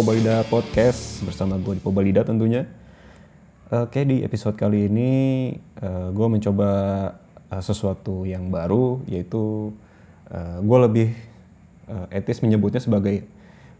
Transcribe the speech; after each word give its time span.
Pobalida 0.00 0.40
Podcast 0.48 1.20
bersama 1.28 1.60
gue 1.60 1.76
di 1.76 1.84
Pobalida 1.84 2.24
tentunya. 2.24 2.64
Oke 3.68 4.00
di 4.08 4.24
episode 4.24 4.56
kali 4.56 4.88
ini 4.88 5.12
uh, 5.76 6.08
gue 6.08 6.24
mencoba 6.24 6.70
uh, 7.52 7.60
sesuatu 7.60 8.24
yang 8.24 8.48
baru 8.48 9.04
yaitu 9.04 9.76
uh, 10.32 10.56
gue 10.64 10.78
lebih 10.88 11.08
etis 12.08 12.40
menyebutnya 12.40 12.80
sebagai 12.80 13.28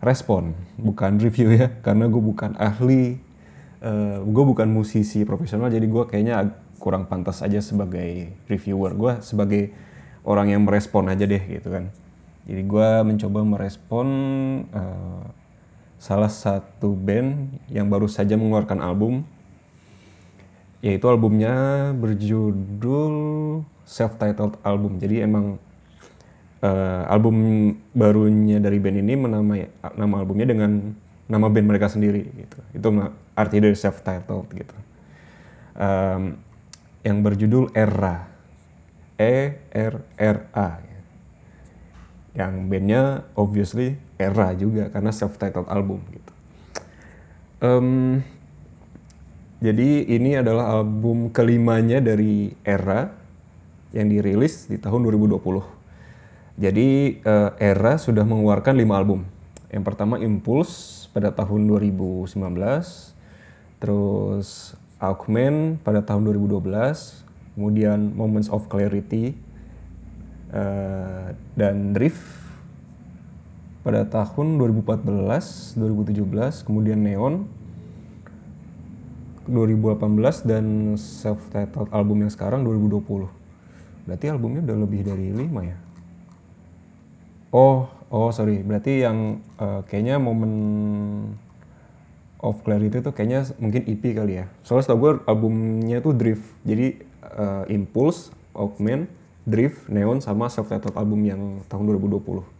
respon 0.05 0.53
bukan 0.77 1.17
review 1.17 1.57
ya 1.57 1.73
karena 1.81 2.05
gue 2.05 2.21
bukan 2.21 2.53
ahli, 2.61 3.17
gue 4.21 4.45
bukan 4.45 4.69
musisi 4.69 5.25
profesional 5.25 5.73
jadi 5.73 5.89
gue 5.89 6.05
kayaknya 6.05 6.53
kurang 6.77 7.09
pantas 7.09 7.41
aja 7.41 7.65
sebagai 7.65 8.29
reviewer 8.45 8.93
gue 8.93 9.25
sebagai 9.25 9.73
orang 10.29 10.53
yang 10.53 10.69
merespon 10.69 11.09
aja 11.09 11.25
deh 11.25 11.41
gitu 11.49 11.73
kan. 11.73 11.89
Jadi 12.45 12.61
gue 12.69 12.89
mencoba 13.09 13.41
merespon 13.41 14.07
salah 16.01 16.33
satu 16.33 16.97
band 16.97 17.61
yang 17.69 17.93
baru 17.93 18.09
saja 18.09 18.41
mengeluarkan 18.41 18.81
album, 18.81 19.29
yaitu 20.81 21.05
albumnya 21.05 21.93
berjudul 21.93 23.15
self-titled 23.85 24.57
album. 24.65 24.97
Jadi 24.97 25.21
emang 25.21 25.61
uh, 26.65 27.05
album 27.13 27.77
barunya 27.93 28.57
dari 28.57 28.81
band 28.81 29.05
ini 29.05 29.15
menamai 29.21 29.69
nama 30.01 30.25
albumnya 30.25 30.49
dengan 30.49 30.97
nama 31.29 31.47
band 31.53 31.69
mereka 31.69 31.93
sendiri 31.93 32.25
gitu. 32.33 32.59
Itu 32.73 32.89
arti 33.37 33.61
dari 33.61 33.77
self-titled 33.77 34.49
gitu. 34.57 34.77
Um, 35.77 36.41
yang 37.05 37.21
berjudul 37.21 37.77
Era. 37.77 38.33
E 39.21 39.53
R 39.77 40.01
R 40.17 40.39
A 40.57 40.81
yang 42.33 42.73
bandnya 42.73 43.29
obviously 43.37 44.01
era 44.21 44.53
juga 44.53 44.93
karena 44.93 45.09
self-titled 45.09 45.73
album 45.73 46.05
gitu. 46.13 46.33
Um, 47.65 48.21
jadi 49.61 50.09
ini 50.09 50.41
adalah 50.41 50.81
album 50.81 51.33
kelimanya 51.33 52.01
dari 52.01 52.53
era 52.65 53.13
yang 53.93 54.09
dirilis 54.09 54.69
di 54.69 54.77
tahun 54.77 55.05
2020. 55.09 55.37
Jadi 56.61 57.21
uh, 57.25 57.53
era 57.57 57.97
sudah 57.97 58.25
mengeluarkan 58.25 58.77
lima 58.77 59.01
album. 59.01 59.25
Yang 59.73 59.85
pertama 59.85 60.17
Impulse 60.21 61.09
pada 61.13 61.33
tahun 61.33 61.69
2019, 61.69 62.33
terus 63.81 64.77
Augment 65.01 65.81
pada 65.81 66.05
tahun 66.05 66.29
2012, 66.29 66.65
kemudian 67.57 68.13
Moments 68.13 68.53
of 68.53 68.69
Clarity 68.69 69.37
uh, 70.53 71.33
dan 71.57 71.97
Drift 71.97 72.40
pada 73.81 74.05
tahun 74.05 74.61
2014, 74.61 75.81
2017, 75.81 76.69
kemudian 76.69 77.01
Neon 77.01 77.49
2018 79.49 80.45
dan 80.45 80.95
self-titled 81.01 81.89
album 81.89 82.29
yang 82.29 82.33
sekarang 82.33 82.61
2020. 82.63 83.27
Berarti 84.05 84.27
albumnya 84.29 84.61
udah 84.69 84.79
lebih 84.85 85.01
dari 85.01 85.33
5 85.33 85.49
ya? 85.65 85.77
Oh, 87.51 87.89
oh 88.13 88.29
sorry. 88.31 88.61
Berarti 88.61 89.01
yang 89.01 89.41
uh, 89.57 89.81
kayaknya 89.89 90.21
momen 90.21 90.53
of 92.45 92.61
Clarity 92.63 93.01
itu 93.01 93.11
kayaknya 93.17 93.49
mungkin 93.57 93.83
EP 93.89 94.03
kali 94.13 94.45
ya. 94.45 94.47
Soalnya 94.61 94.93
setahu 94.93 95.01
gue 95.01 95.13
albumnya 95.25 96.05
tuh 96.05 96.13
Drift. 96.13 96.45
Jadi 96.69 97.01
uh, 97.33 97.65
Impulse, 97.73 98.29
Augment, 98.53 99.09
Drift, 99.49 99.89
Neon 99.89 100.21
sama 100.21 100.53
self-titled 100.53 100.95
album 101.01 101.25
yang 101.25 101.41
tahun 101.73 101.97
2020 101.97 102.60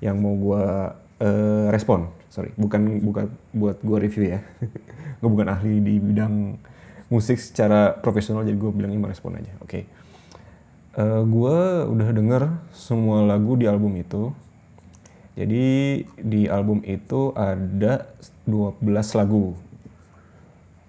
yang 0.00 0.20
mau 0.20 0.34
gue 0.36 0.64
uh, 1.22 1.66
respon. 1.72 2.12
Sorry, 2.28 2.52
bukan 2.58 3.00
bukan 3.00 3.32
buat 3.56 3.80
gue 3.80 3.98
review 4.02 4.36
ya. 4.36 4.40
gue 5.20 5.28
bukan 5.28 5.48
ahli 5.48 5.80
di 5.80 5.96
bidang 5.96 6.60
musik 7.06 7.38
secara 7.38 7.94
profesional 7.94 8.42
jadi 8.42 8.58
gue 8.58 8.70
bilang 8.74 8.92
ini 8.92 9.00
respon 9.06 9.38
aja. 9.38 9.52
Oke. 9.62 9.68
Okay. 9.68 9.84
Uh, 10.96 11.22
gue 11.28 11.56
udah 11.92 12.08
denger 12.08 12.42
semua 12.72 13.24
lagu 13.24 13.56
di 13.56 13.68
album 13.68 13.96
itu. 14.00 14.32
Jadi 15.36 16.00
di 16.16 16.48
album 16.48 16.80
itu 16.88 17.36
ada 17.36 18.08
12 18.48 18.80
lagu. 19.20 19.52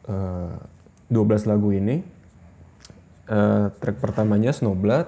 Uh, 0.07 0.55
eh, 1.11 1.11
12 1.11 1.51
lagu 1.51 1.75
ini 1.75 1.99
uh, 3.27 3.67
track 3.79 3.99
pertamanya 3.99 4.55
Snowblood, 4.55 5.07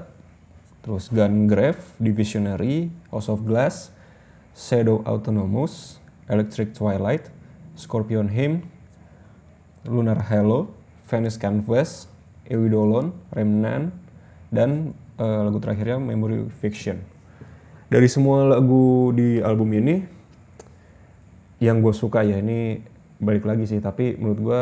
terus 0.89 1.13
Gungrave, 1.13 1.77
Divisionary, 2.01 2.89
House 3.13 3.29
of 3.29 3.45
Glass, 3.45 3.93
Shadow 4.57 5.05
Autonomous, 5.05 6.01
Electric 6.25 6.73
Twilight, 6.73 7.29
Scorpion 7.77 8.25
Hymn, 8.25 8.65
Lunar 9.85 10.17
Halo, 10.33 10.73
Venice 11.05 11.37
Canvas, 11.37 12.09
Eudolon, 12.49 13.13
Remnant, 13.29 13.93
dan 14.49 14.97
uh, 15.21 15.45
lagu 15.45 15.61
terakhirnya 15.61 16.01
Memory 16.01 16.49
Fiction. 16.57 17.05
Dari 17.93 18.09
semua 18.09 18.49
lagu 18.49 19.13
di 19.13 19.37
album 19.45 19.69
ini, 19.77 20.01
yang 21.61 21.85
gue 21.85 21.93
suka 21.93 22.25
ya 22.25 22.41
ini 22.41 22.81
balik 23.21 23.45
lagi 23.45 23.69
sih, 23.69 23.77
tapi 23.77 24.17
menurut 24.17 24.39
gue 24.41 24.61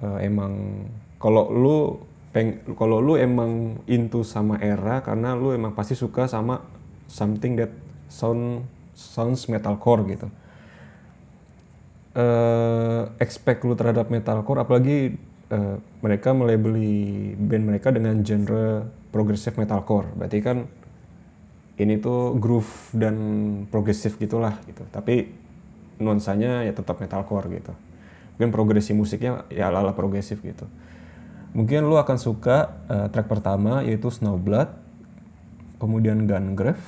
uh, 0.00 0.18
emang 0.24 0.88
kalau 1.20 1.52
lu 1.52 2.07
peng 2.28 2.60
kalau 2.76 3.00
lu 3.00 3.16
emang 3.16 3.80
into 3.88 4.20
sama 4.20 4.60
era 4.60 5.00
karena 5.00 5.32
lu 5.32 5.56
emang 5.56 5.72
pasti 5.72 5.96
suka 5.96 6.28
sama 6.28 6.60
something 7.08 7.56
that 7.56 7.72
sound 8.12 8.64
sounds 8.92 9.48
metalcore 9.48 10.04
gitu. 10.12 10.28
Uh, 12.18 13.06
expect 13.22 13.62
lu 13.62 13.78
terhadap 13.78 14.10
metalcore 14.10 14.58
apalagi 14.66 15.14
uh, 15.54 15.78
mereka 16.02 16.34
melabeli 16.34 17.32
band 17.38 17.64
mereka 17.64 17.88
dengan 17.94 18.20
genre 18.26 18.84
progressive 19.14 19.56
metalcore. 19.56 20.10
Berarti 20.18 20.38
kan 20.42 20.66
ini 21.78 21.94
tuh 22.02 22.34
groove 22.36 22.90
dan 22.92 23.16
progresif 23.70 24.18
gitulah 24.18 24.58
gitu. 24.66 24.82
Tapi 24.90 25.30
nuansanya 26.02 26.66
ya 26.66 26.72
tetap 26.74 26.98
metalcore 26.98 27.46
gitu. 27.54 27.72
Mungkin 28.36 28.50
progresi 28.50 28.94
musiknya 28.94 29.46
ya 29.50 29.70
ala-ala 29.70 29.94
progresif 29.94 30.42
gitu. 30.42 30.66
Mungkin 31.56 31.88
lu 31.88 31.96
akan 31.96 32.18
suka 32.20 32.76
uh, 32.86 33.06
track 33.08 33.26
pertama 33.26 33.80
yaitu 33.80 34.12
Snowblood, 34.12 34.68
kemudian 35.80 36.28
Gungrave, 36.28 36.84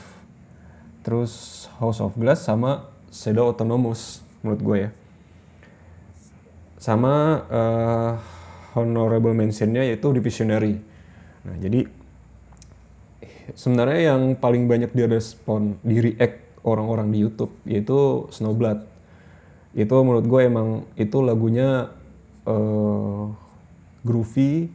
terus 1.01 1.67
House 1.81 2.05
of 2.05 2.13
Glass 2.21 2.45
sama 2.45 2.93
Shadow 3.09 3.49
Autonomous 3.49 4.21
menurut 4.45 4.61
gue 4.61 4.77
ya. 4.85 4.91
Sama 6.81 7.45
uh, 7.49 8.13
honorable 8.77 9.33
mentionnya 9.33 9.85
yaitu 9.85 10.13
Divisionary. 10.13 10.81
Nah 11.45 11.57
jadi 11.57 11.89
sebenarnya 13.57 14.15
yang 14.15 14.37
paling 14.37 14.69
banyak 14.69 14.93
direspon, 14.93 15.81
di 15.81 15.99
react 15.99 16.63
orang-orang 16.63 17.09
di 17.11 17.19
YouTube 17.25 17.53
yaitu 17.65 18.29
Snowblood. 18.29 18.85
Itu 19.73 19.97
menurut 20.05 20.27
gue 20.29 20.41
emang 20.45 20.69
itu 21.01 21.19
lagunya 21.25 21.91
uh, 22.45 23.33
groovy 24.07 24.73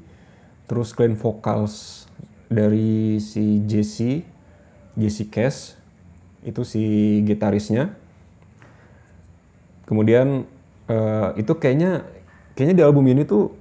terus 0.66 0.94
clean 0.94 1.14
vocals 1.14 2.06
dari 2.50 3.18
si 3.22 3.62
Jesse 3.66 4.26
Jesse 4.96 5.28
Cash 5.28 5.76
itu 6.46 6.62
si 6.64 6.84
gitarisnya. 7.26 7.98
Kemudian 9.86 10.48
uh, 10.90 11.30
itu 11.38 11.54
kayaknya 11.58 12.06
kayaknya 12.58 12.76
di 12.82 12.84
album 12.86 13.06
ini 13.10 13.28
tuh 13.28 13.54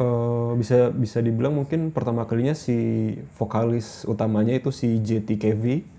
uh, 0.00 0.56
bisa 0.58 0.90
bisa 0.90 1.18
dibilang 1.22 1.54
mungkin 1.54 1.94
pertama 1.94 2.26
kalinya 2.26 2.56
si 2.56 2.74
vokalis 3.38 4.08
utamanya 4.08 4.54
itu 4.58 4.74
si 4.74 4.98
JTKV 4.98 5.94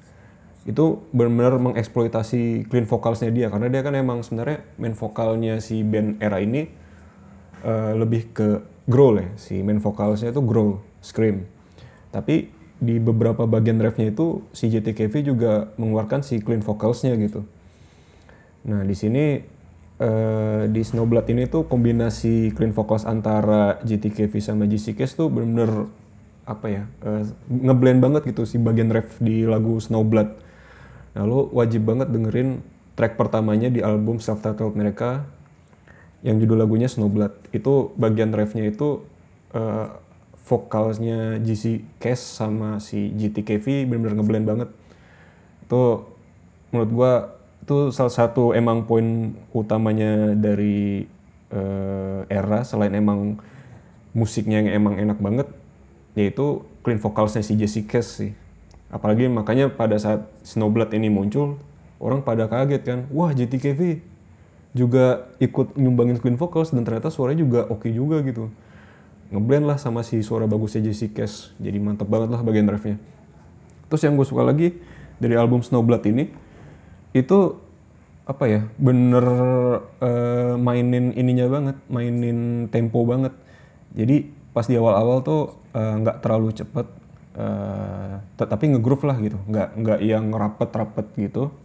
itu 0.65 0.85
benar-benar 1.13 1.61
mengeksploitasi 1.61 2.65
clean 2.67 2.89
vocalsnya 2.89 3.29
dia 3.29 3.53
karena 3.53 3.69
dia 3.69 3.85
kan 3.85 3.93
emang 3.93 4.25
sebenarnya 4.25 4.65
main 4.81 4.97
vokalnya 4.97 5.61
si 5.61 5.85
band 5.85 6.17
era 6.17 6.41
ini 6.41 6.65
uh, 7.65 7.97
lebih 7.97 8.29
ke 8.29 8.61
growl 8.85 9.17
ya. 9.17 9.29
Si 9.35 9.59
main 9.65 9.81
vokalsnya 9.81 10.29
itu 10.29 10.45
growl 10.45 10.79
scream. 11.01 11.49
Tapi 12.13 12.53
di 12.79 12.99
beberapa 12.99 13.47
bagian 13.47 13.79
refnya 13.79 14.11
itu 14.11 14.43
si 14.51 14.67
JTKV 14.67 15.13
juga 15.25 15.73
mengeluarkan 15.79 16.21
si 16.21 16.37
clean 16.43 16.61
vocalsnya 16.61 17.17
gitu. 17.17 17.47
Nah 18.67 18.83
di 18.83 18.95
sini 18.95 19.39
uh, 19.99 20.67
di 20.67 20.81
Snowblood 20.83 21.27
ini 21.31 21.47
tuh 21.47 21.65
kombinasi 21.65 22.51
clean 22.51 22.75
vocals 22.75 23.07
antara 23.07 23.79
JTKV 23.81 24.33
sama 24.43 24.67
JCKS 24.67 25.15
tuh 25.15 25.27
bener-bener 25.31 25.87
apa 26.45 26.67
ya 26.69 26.83
uh, 27.01 27.25
ngeblend 27.49 27.99
banget 28.03 28.21
gitu 28.29 28.45
si 28.45 28.61
bagian 28.61 28.91
ref 28.91 29.17
di 29.23 29.47
lagu 29.47 29.79
Snowblood. 29.79 30.29
Nah 31.15 31.23
lo 31.23 31.47
wajib 31.55 31.87
banget 31.87 32.11
dengerin 32.11 32.59
track 32.99 33.15
pertamanya 33.15 33.71
di 33.71 33.79
album 33.79 34.19
self-titled 34.19 34.75
mereka 34.75 35.23
yang 36.25 36.41
judul 36.41 36.57
lagunya 36.57 36.89
Snowblood 36.89 37.53
itu 37.53 37.93
bagian 37.93 38.33
refnya 38.33 38.65
itu 38.65 39.05
uh, 39.53 39.93
vokalnya 40.49 41.37
GC 41.37 41.85
Cash 42.01 42.41
sama 42.41 42.81
si 42.81 43.13
GTKV 43.13 43.85
benar-benar 43.85 44.17
ngeblend 44.17 44.45
banget. 44.49 44.69
Itu 45.69 46.09
menurut 46.73 46.91
gua 46.91 47.11
itu 47.61 47.93
salah 47.93 48.13
satu 48.13 48.57
emang 48.57 48.89
poin 48.89 49.37
utamanya 49.53 50.33
dari 50.33 51.05
uh, 51.53 52.25
era 52.25 52.65
selain 52.65 52.93
emang 52.97 53.37
musiknya 54.17 54.65
yang 54.65 54.81
emang 54.81 54.97
enak 54.97 55.21
banget 55.21 55.47
yaitu 56.17 56.65
clean 56.81 56.97
vocalsnya 56.97 57.45
si 57.45 57.53
Jesse 57.53 57.85
Cash 57.85 58.09
sih. 58.17 58.31
Apalagi 58.89 59.29
makanya 59.29 59.69
pada 59.69 59.97
saat 60.01 60.25
Snowblood 60.41 60.89
ini 60.97 61.09
muncul 61.09 61.61
orang 62.01 62.25
pada 62.25 62.49
kaget 62.49 62.81
kan 62.81 62.99
wah 63.13 63.29
JTKV 63.33 64.01
juga 64.75 65.31
ikut 65.39 65.79
nyumbangin 65.79 66.19
clean 66.19 66.35
vocals 66.35 66.75
dan 66.75 66.83
ternyata 66.83 67.07
suaranya 67.07 67.47
juga 67.47 67.59
oke 67.71 67.87
okay 67.87 67.91
juga 67.95 68.19
gitu. 68.27 68.51
Ngeblend 69.31 69.65
lah 69.71 69.79
sama 69.79 70.03
si 70.03 70.19
suara 70.19 70.45
bagusnya 70.45 70.83
Jesse 70.83 71.09
Cash. 71.15 71.55
Jadi 71.57 71.79
mantep 71.79 72.11
banget 72.11 72.35
lah 72.35 72.43
bagian 72.43 72.67
drive-nya. 72.67 72.99
Terus 73.87 74.01
yang 74.03 74.19
gue 74.19 74.27
suka 74.27 74.43
lagi 74.43 74.75
dari 75.15 75.39
album 75.39 75.63
Snowblood 75.63 76.03
ini 76.11 76.27
itu 77.15 77.63
apa 78.27 78.49
ya 78.49 78.61
bener 78.75 79.25
uh, 80.01 80.55
mainin 80.59 81.15
ininya 81.15 81.47
banget 81.47 81.77
mainin 81.87 82.67
tempo 82.67 83.07
banget. 83.07 83.31
Jadi 83.95 84.27
pas 84.51 84.67
di 84.67 84.75
awal-awal 84.75 85.23
tuh 85.23 85.41
eh, 85.75 85.95
nggak 86.03 86.19
uh, 86.19 86.21
terlalu 86.23 86.51
cepet 86.51 86.87
uh, 87.39 88.23
tapi 88.35 88.75
ngegroove 88.75 89.07
lah 89.07 89.15
gitu. 89.23 89.39
Nggak 89.47 89.69
nggak 89.79 89.99
yang 90.03 90.35
rapet-rapet 90.35 91.07
gitu 91.15 91.55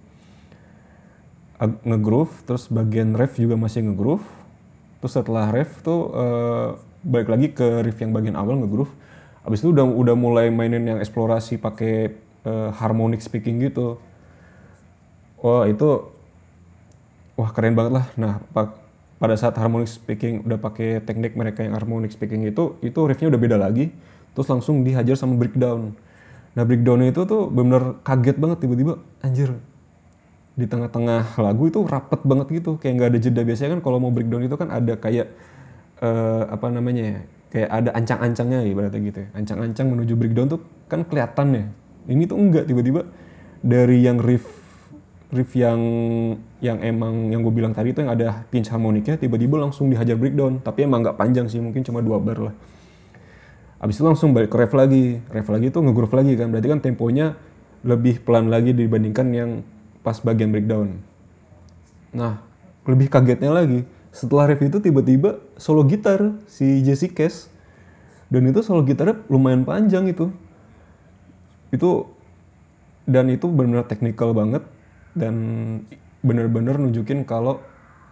ngegroove 1.60 2.32
terus 2.48 2.72
bagian 2.72 3.12
ref 3.12 3.36
juga 3.36 3.56
masih 3.60 3.84
ngegroove. 3.84 4.24
Terus 5.04 5.12
setelah 5.12 5.52
ref 5.52 5.84
tuh 5.84 6.12
uh, 6.12 6.68
balik 7.04 7.28
lagi 7.28 7.52
ke 7.52 7.84
riff 7.84 8.00
yang 8.00 8.16
bagian 8.16 8.36
awal 8.36 8.56
ngegroove. 8.64 8.92
Abis 9.44 9.60
itu 9.64 9.72
udah 9.72 9.84
udah 9.84 10.16
mulai 10.16 10.48
mainin 10.48 10.84
yang 10.84 10.98
eksplorasi 11.00 11.60
pakai 11.60 12.16
uh, 12.48 12.72
harmonic 12.76 13.20
speaking 13.20 13.60
gitu. 13.60 14.00
Wah 15.40 15.68
itu 15.68 16.08
wah 17.36 17.50
keren 17.52 17.76
banget 17.76 17.92
lah. 18.00 18.06
Nah 18.16 18.40
pada 19.20 19.36
saat 19.36 19.56
harmonic 19.60 19.88
speaking 19.88 20.44
udah 20.48 20.56
pakai 20.56 21.04
teknik 21.04 21.36
mereka 21.36 21.60
yang 21.64 21.76
harmonic 21.76 22.12
speaking 22.12 22.44
itu 22.48 22.76
itu 22.80 23.00
riffnya 23.04 23.28
udah 23.28 23.40
beda 23.40 23.56
lagi. 23.60 23.92
Terus 24.32 24.48
langsung 24.48 24.80
dihajar 24.80 25.16
sama 25.16 25.36
breakdown. 25.36 25.92
Nah 26.56 26.62
breakdownnya 26.64 27.12
itu 27.12 27.24
tuh 27.28 27.52
benar 27.52 28.00
kaget 28.04 28.36
banget 28.40 28.64
tiba-tiba 28.64 29.00
anjir 29.20 29.56
di 30.60 30.68
tengah-tengah 30.68 31.40
lagu 31.40 31.72
itu 31.72 31.80
rapet 31.88 32.20
banget 32.28 32.46
gitu. 32.60 32.76
Kayak 32.76 32.92
nggak 33.00 33.08
ada 33.16 33.18
jeda. 33.18 33.40
Biasanya 33.40 33.70
kan 33.78 33.80
kalau 33.80 33.96
mau 33.96 34.12
breakdown 34.12 34.44
itu 34.44 34.56
kan 34.60 34.68
ada 34.68 34.94
kayak 35.00 35.32
uh, 36.04 36.44
apa 36.52 36.66
namanya 36.68 37.02
ya 37.02 37.18
kayak 37.50 37.68
ada 37.72 37.90
ancang-ancangnya 37.96 38.58
ibaratnya 38.68 39.00
gitu 39.00 39.18
ya. 39.24 39.28
Ancang-ancang 39.32 39.86
menuju 39.88 40.12
breakdown 40.20 40.46
tuh 40.52 40.60
kan 40.86 41.00
kelihatan 41.08 41.46
ya. 41.56 41.64
Ini 42.12 42.28
tuh 42.28 42.36
enggak. 42.36 42.68
Tiba-tiba 42.68 43.08
dari 43.64 44.04
yang 44.04 44.20
riff 44.20 44.44
riff 45.32 45.50
yang 45.56 45.80
yang 46.60 46.82
emang 46.84 47.32
yang 47.32 47.40
gue 47.40 47.54
bilang 47.54 47.72
tadi 47.72 47.94
itu 47.94 48.02
yang 48.02 48.12
ada 48.12 48.44
pinch 48.50 48.68
harmoniknya 48.68 49.16
tiba-tiba 49.16 49.56
langsung 49.56 49.88
dihajar 49.88 50.20
breakdown. 50.20 50.60
Tapi 50.60 50.84
emang 50.84 51.00
nggak 51.00 51.16
panjang 51.16 51.48
sih. 51.48 51.58
Mungkin 51.64 51.80
cuma 51.80 52.04
dua 52.04 52.20
bar 52.20 52.52
lah. 52.52 52.54
Abis 53.80 53.96
itu 53.96 54.04
langsung 54.04 54.36
balik 54.36 54.52
ke 54.52 54.60
ref 54.60 54.76
lagi. 54.76 55.24
Ref 55.32 55.48
lagi 55.48 55.72
tuh 55.72 55.80
ngegroove 55.80 56.12
lagi 56.12 56.36
kan. 56.36 56.52
Berarti 56.52 56.68
kan 56.68 56.80
temponya 56.84 57.32
lebih 57.80 58.20
pelan 58.20 58.52
lagi 58.52 58.76
dibandingkan 58.76 59.26
yang 59.32 59.50
pas 60.00 60.16
bagian 60.20 60.48
breakdown. 60.52 61.00
Nah, 62.10 62.42
lebih 62.88 63.12
kagetnya 63.12 63.52
lagi, 63.52 63.86
setelah 64.10 64.50
riff 64.50 64.62
itu 64.62 64.82
tiba-tiba 64.82 65.38
solo 65.54 65.86
gitar 65.86 66.34
si 66.50 66.82
Jesse 66.82 67.10
Cash. 67.10 67.46
Dan 68.30 68.46
itu 68.46 68.62
solo 68.62 68.82
gitarnya 68.86 69.22
lumayan 69.26 69.66
panjang 69.66 70.06
itu. 70.10 70.30
Itu 71.70 72.10
dan 73.06 73.26
itu 73.30 73.50
benar-benar 73.50 73.90
teknikal 73.90 74.30
banget 74.30 74.62
dan 75.18 75.34
benar-benar 76.22 76.78
nunjukin 76.78 77.26
kalau 77.26 77.58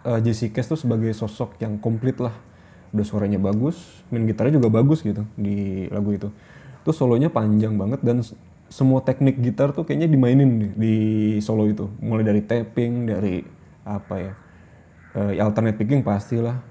uh, 0.03 0.19
Jesse 0.19 0.51
Cash 0.51 0.75
tuh 0.75 0.79
sebagai 0.79 1.11
sosok 1.15 1.59
yang 1.63 1.79
komplit 1.79 2.19
lah. 2.19 2.35
Udah 2.89 3.05
suaranya 3.05 3.37
bagus, 3.37 4.01
main 4.09 4.25
gitarnya 4.25 4.57
juga 4.57 4.81
bagus 4.81 5.05
gitu 5.05 5.21
di 5.37 5.85
lagu 5.93 6.09
itu. 6.09 6.33
Itu 6.81 6.91
solonya 6.91 7.29
panjang 7.29 7.77
banget 7.77 8.01
dan 8.01 8.25
semua 8.69 9.01
teknik 9.01 9.41
gitar 9.41 9.73
tuh 9.73 9.83
kayaknya 9.85 10.09
dimainin 10.09 10.77
di 10.77 10.95
solo 11.41 11.65
itu. 11.65 11.89
Mulai 12.01 12.23
dari 12.23 12.41
tapping 12.45 13.09
dari 13.09 13.41
apa 13.85 14.15
ya 14.21 14.33
uh, 15.17 15.33
alternate 15.41 15.77
picking 15.77 16.05
pastilah. 16.05 16.61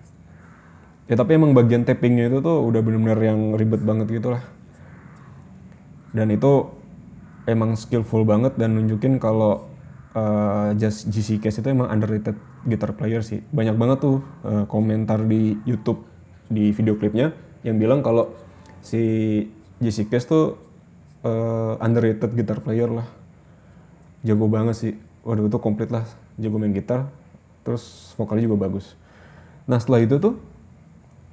Ya 1.10 1.14
tapi 1.16 1.34
emang 1.34 1.56
bagian 1.56 1.82
tappingnya 1.82 2.30
itu 2.30 2.38
tuh 2.44 2.62
udah 2.62 2.80
bener-bener 2.84 3.20
yang 3.20 3.56
ribet 3.56 3.80
banget 3.80 4.20
gitu 4.20 4.36
lah 4.36 4.44
dan 6.12 6.32
itu 6.32 6.72
emang 7.44 7.76
skillful 7.76 8.24
banget 8.24 8.56
dan 8.56 8.76
nunjukin 8.76 9.20
kalau 9.20 9.68
uh, 10.16 10.72
just 10.76 11.08
GC 11.08 11.40
Case 11.40 11.60
itu 11.60 11.68
emang 11.68 11.88
underrated 11.88 12.36
guitar 12.64 12.92
player 12.96 13.20
sih. 13.24 13.44
Banyak 13.52 13.76
banget 13.76 13.98
tuh 14.04 14.24
uh, 14.44 14.64
komentar 14.68 15.24
di 15.24 15.56
YouTube 15.64 16.04
di 16.48 16.72
video 16.72 16.96
klipnya 16.96 17.32
yang 17.64 17.76
bilang 17.76 18.00
kalau 18.00 18.32
si 18.80 19.44
GC 19.80 20.08
Case 20.08 20.28
tuh 20.28 20.44
uh, 21.28 21.84
underrated 21.84 22.32
guitar 22.32 22.64
player 22.64 22.88
lah. 22.88 23.04
Jago 24.24 24.48
banget 24.48 24.76
sih. 24.76 24.94
Waduh 25.22 25.52
itu 25.52 25.60
komplit 25.60 25.92
lah. 25.92 26.08
Jago 26.40 26.56
main 26.56 26.72
gitar 26.72 27.12
terus 27.62 28.16
vokalnya 28.16 28.48
juga 28.48 28.64
bagus. 28.64 28.96
Nah 29.68 29.76
setelah 29.76 30.00
itu 30.00 30.16
tuh 30.16 30.40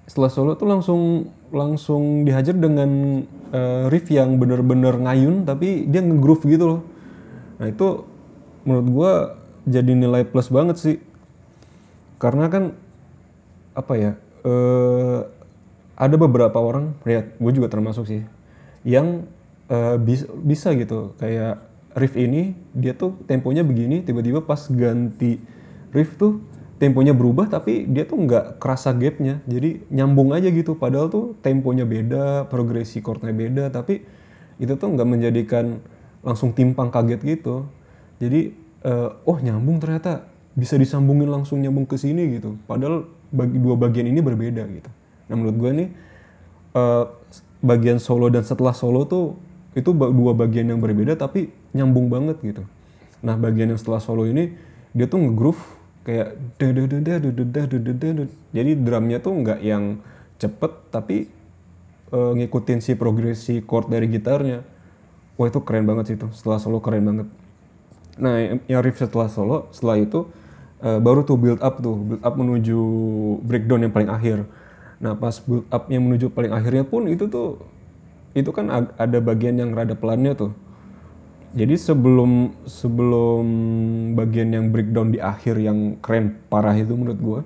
setelah 0.05 0.29
solo 0.29 0.53
tuh 0.59 0.67
langsung 0.67 1.31
langsung 1.49 2.27
dihajar 2.27 2.53
dengan 2.53 3.23
uh, 3.55 3.87
riff 3.87 4.11
yang 4.11 4.35
bener-bener 4.37 4.99
ngayun 4.99 5.47
tapi 5.47 5.87
dia 5.87 6.03
ngegroove 6.03 6.43
gitu 6.45 6.65
loh. 6.67 6.81
Nah 7.57 7.71
itu 7.71 8.03
menurut 8.67 8.87
gua 8.91 9.11
jadi 9.63 9.95
nilai 9.95 10.27
plus 10.27 10.51
banget 10.51 10.75
sih. 10.77 10.97
Karena 12.19 12.51
kan 12.51 12.75
apa 13.75 13.93
ya 13.95 14.11
uh, 14.43 15.27
ada 15.95 16.15
beberapa 16.19 16.59
orang 16.59 16.95
lihat 17.07 17.39
gue 17.39 17.51
juga 17.55 17.71
termasuk 17.71 18.07
sih 18.07 18.21
yang 18.83 19.27
uh, 19.69 19.97
bisa, 20.01 20.25
bisa 20.41 20.73
gitu. 20.73 21.13
Kayak 21.17 21.65
riff 21.95 22.13
ini 22.19 22.57
dia 22.75 22.91
tuh 22.91 23.15
temponya 23.23 23.63
begini 23.63 24.03
tiba-tiba 24.03 24.43
pas 24.43 24.59
ganti 24.67 25.39
riff 25.95 26.19
tuh 26.19 26.43
temponya 26.75 27.15
berubah 27.15 27.47
tapi 27.47 27.87
dia 27.87 28.03
tuh 28.03 28.19
nggak 28.19 28.59
kerasa 28.59 28.91
gapnya. 28.91 29.39
Jadi 29.47 29.87
nyambung 29.93 30.35
aja 30.35 30.51
gitu. 30.51 30.75
Padahal 30.75 31.07
tuh 31.07 31.39
temponya 31.39 31.87
beda 31.87 32.49
progresi 32.51 32.99
chordnya 32.99 33.31
beda 33.31 33.71
tapi 33.71 34.03
itu 34.59 34.73
tuh 34.75 34.87
nggak 34.91 35.07
menjadikan 35.07 35.79
langsung 36.25 36.51
timpang 36.51 36.91
kaget 36.91 37.21
gitu. 37.23 37.69
Jadi 38.19 38.53
uh, 38.83 39.15
oh 39.27 39.37
nyambung 39.39 39.79
ternyata. 39.79 40.31
Bisa 40.55 40.79
disambungin 40.79 41.27
langsung 41.27 41.59
nyambung 41.59 41.83
ke 41.83 41.99
sini 41.99 42.39
gitu. 42.39 42.55
Padahal 42.63 43.11
bagi 43.27 43.59
dua 43.59 43.75
bagian 43.75 44.07
ini 44.07 44.23
berbeda 44.23 44.63
gitu. 44.71 44.87
Nah 45.27 45.35
menurut 45.35 45.57
gue 45.59 45.71
nih 45.83 45.89
uh, 46.79 47.11
bagian 47.59 47.99
solo 47.99 48.31
dan 48.31 48.47
setelah 48.47 48.71
solo 48.71 49.03
tuh 49.03 49.35
itu 49.75 49.91
dua 49.91 50.31
bagian 50.31 50.71
yang 50.71 50.79
berbeda 50.79 51.19
tapi 51.19 51.51
nyambung 51.75 52.07
banget 52.07 52.39
gitu. 52.39 52.63
Nah 53.19 53.35
bagian 53.35 53.75
yang 53.75 53.79
setelah 53.79 53.99
solo 53.99 54.23
ini 54.23 54.55
dia 54.95 55.05
tuh 55.11 55.19
ngegroove 55.19 55.59
kayak 56.07 56.39
jadi 58.55 58.71
drumnya 58.79 59.19
tuh 59.19 59.33
nggak 59.35 59.59
yang 59.59 59.99
cepet 60.39 60.71
tapi 60.93 61.27
uh, 62.15 62.31
ngikutin 62.39 62.79
si 62.79 62.95
progresi 62.95 63.59
chord 63.67 63.91
dari 63.91 64.07
gitarnya. 64.07 64.63
Wah 65.35 65.51
itu 65.51 65.59
keren 65.67 65.83
banget 65.83 66.13
sih 66.13 66.15
itu 66.15 66.31
setelah 66.31 66.63
solo 66.63 66.79
keren 66.79 67.03
banget. 67.03 67.27
Nah 68.15 68.39
yang 68.71 68.79
riff 68.79 68.95
setelah 68.95 69.27
solo 69.27 69.67
setelah 69.75 69.99
itu 69.99 70.31
uh, 70.79 71.03
baru 71.03 71.27
tuh 71.27 71.35
build 71.35 71.59
up 71.59 71.83
tuh 71.83 71.99
build 71.99 72.23
up 72.23 72.39
menuju 72.39 72.79
breakdown 73.43 73.83
yang 73.83 73.91
paling 73.91 74.07
akhir. 74.07 74.47
Nah 75.03 75.19
pas 75.19 75.35
build 75.43 75.67
up 75.67 75.91
yang 75.91 76.07
menuju 76.07 76.31
paling 76.31 76.55
akhirnya 76.55 76.87
pun 76.87 77.11
itu 77.11 77.27
tuh 77.27 77.59
itu 78.35 78.51
kan 78.51 78.67
ada 78.99 79.19
bagian 79.23 79.55
yang 79.55 79.71
rada 79.71 79.95
pelannya 79.95 80.35
tuh. 80.35 80.51
Jadi 81.55 81.79
sebelum 81.79 82.51
sebelum 82.67 83.45
bagian 84.11 84.51
yang 84.51 84.75
breakdown 84.75 85.15
di 85.15 85.23
akhir 85.23 85.55
yang 85.55 85.95
keren 86.03 86.35
parah 86.51 86.75
itu 86.75 86.91
menurut 86.91 87.19
gue, 87.23 87.39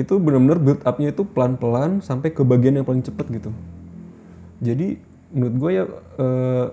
itu 0.00 0.16
benar-benar 0.16 0.56
build 0.56 0.80
upnya 0.88 1.12
itu 1.12 1.28
pelan-pelan 1.28 2.00
sampai 2.00 2.32
ke 2.32 2.40
bagian 2.40 2.80
yang 2.80 2.86
paling 2.88 3.04
cepet 3.04 3.28
gitu. 3.28 3.52
Jadi 4.64 4.96
menurut 5.36 5.54
gue 5.60 5.70
ya 5.76 5.84
uh, 6.16 6.66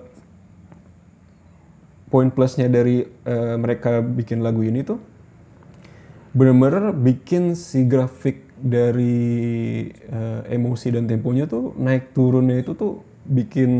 poin 2.08 2.32
plusnya 2.32 2.72
dari 2.72 3.04
uh, 3.28 3.60
mereka 3.60 4.00
bikin 4.00 4.40
lagu 4.40 4.64
ini 4.64 4.80
tuh 4.80 4.98
benar-benar 6.32 6.96
bikin 6.96 7.52
si 7.52 7.84
grafik 7.84 8.48
dari 8.58 9.86
uh, 10.10 10.42
emosi 10.48 10.96
dan 10.96 11.04
temponya 11.04 11.44
tuh 11.44 11.76
naik 11.76 12.16
turunnya 12.16 12.58
itu 12.64 12.72
tuh 12.74 13.04
bikin 13.28 13.70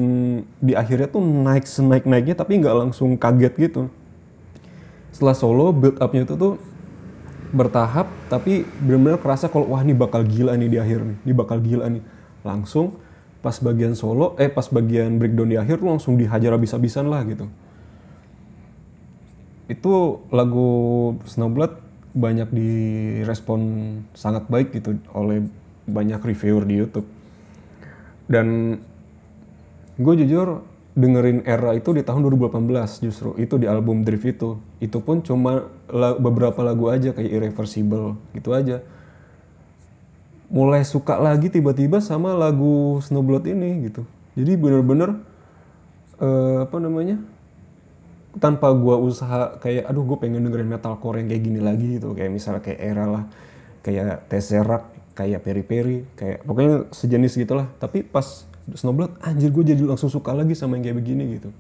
di 0.61 0.76
akhirnya 0.76 1.09
tuh 1.09 1.25
naik 1.25 1.64
senaik 1.64 2.05
naiknya 2.05 2.37
tapi 2.37 2.61
nggak 2.61 2.76
langsung 2.76 3.17
kaget 3.17 3.55
gitu. 3.57 3.83
Setelah 5.11 5.33
solo 5.33 5.73
build 5.73 5.97
upnya 5.99 6.28
itu 6.28 6.37
tuh 6.37 6.61
bertahap 7.49 8.12
tapi 8.28 8.69
benar-benar 8.85 9.17
kerasa 9.25 9.49
kalau 9.49 9.73
wah 9.73 9.81
ini 9.81 9.97
bakal 9.97 10.21
gila 10.21 10.52
nih 10.52 10.69
di 10.69 10.76
akhir 10.76 11.00
nih 11.00 11.17
ini 11.25 11.33
bakal 11.33 11.59
gila 11.64 11.88
nih. 11.88 12.05
Langsung 12.45 13.00
pas 13.40 13.57
bagian 13.57 13.97
solo 13.97 14.37
eh 14.37 14.52
pas 14.52 14.69
bagian 14.69 15.17
breakdown 15.17 15.49
di 15.49 15.57
akhir 15.57 15.81
tuh 15.81 15.88
langsung 15.88 16.21
dihajar 16.21 16.52
habis-habisan 16.52 17.09
lah 17.09 17.25
gitu. 17.25 17.49
Itu 19.73 20.25
lagu 20.28 20.69
Snowblood 21.25 21.88
banyak 22.12 22.52
direspon 22.52 23.61
sangat 24.12 24.45
baik 24.52 24.76
gitu 24.76 25.00
oleh 25.17 25.49
banyak 25.88 26.21
reviewer 26.21 26.69
di 26.69 26.85
YouTube. 26.85 27.09
Dan 28.28 28.76
gue 29.99 30.14
jujur 30.25 30.62
dengerin 30.99 31.47
era 31.47 31.75
itu 31.78 31.95
di 31.95 32.02
tahun 32.02 32.26
2018 32.26 33.07
justru 33.07 33.35
itu 33.38 33.55
di 33.59 33.67
album 33.67 34.02
Drift 34.02 34.26
itu. 34.26 34.50
Itu 34.78 35.02
pun 35.02 35.23
cuma 35.23 35.71
la 35.90 36.14
beberapa 36.14 36.59
lagu 36.62 36.90
aja 36.90 37.14
kayak 37.14 37.31
Irreversible 37.31 38.19
gitu 38.35 38.55
aja. 38.55 38.83
Mulai 40.49 40.87
suka 40.87 41.21
lagi 41.21 41.52
tiba-tiba 41.52 42.00
sama 42.00 42.33
lagu 42.33 42.99
Snowblood 43.05 43.45
ini 43.50 43.90
gitu. 43.90 44.02
Jadi 44.33 44.57
bener-bener 44.57 45.19
uh, 46.23 46.64
apa 46.64 46.78
namanya? 46.78 47.19
tanpa 48.38 48.71
gua 48.71 49.00
usaha 49.00 49.59
kayak 49.59 49.88
aduh 49.90 50.05
gue 50.07 50.19
pengen 50.21 50.47
dengerin 50.47 50.71
metalcore 50.71 51.19
yang 51.19 51.28
kayak 51.33 51.43
gini 51.43 51.61
lagi 51.64 51.87
gitu 51.99 52.14
kayak 52.14 52.31
misalnya 52.31 52.62
kayak 52.62 52.81
era 52.81 53.05
lah 53.09 53.25
kayak 53.83 54.31
Tesseract 54.31 54.87
kayak 55.17 55.40
Peri 55.43 55.64
Peri 55.67 55.99
kayak 56.14 56.47
pokoknya 56.47 56.87
sejenis 56.95 57.35
gitulah 57.35 57.67
tapi 57.83 58.07
pas 58.07 58.47
Snowblood 58.75 59.21
anjir 59.25 59.49
gue 59.49 59.65
jadi 59.73 59.83
langsung 59.85 60.13
suka 60.13 60.37
lagi 60.37 60.53
sama 60.53 60.77
yang 60.77 60.91
kayak 60.91 60.99
begini 61.01 61.25
gitu. 61.41 61.51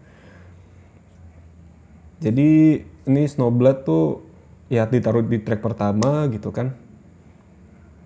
Jadi 2.18 2.82
ini 2.82 3.22
Snowblood 3.24 3.86
tuh 3.86 4.26
ya 4.68 4.84
ditaruh 4.84 5.24
di 5.24 5.40
track 5.40 5.62
pertama 5.64 6.26
gitu 6.28 6.50
kan. 6.50 6.74